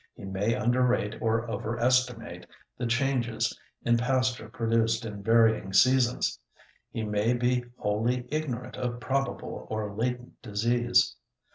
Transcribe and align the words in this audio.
He 0.15 0.25
may 0.25 0.55
under 0.55 0.81
rate 0.81 1.21
or 1.21 1.47
over 1.47 1.77
estimate 1.77 2.47
the 2.75 2.87
changes 2.87 3.55
in 3.83 3.97
pasture 3.97 4.49
produced 4.49 5.05
in 5.05 5.21
varying 5.21 5.73
seasons. 5.73 6.39
He 6.89 7.03
may 7.03 7.33
be 7.33 7.65
wholly 7.77 8.25
ignorant 8.31 8.77
of 8.77 8.99
probable 8.99 9.67
or 9.69 9.93
latent 9.93 10.41
disease. 10.41 11.15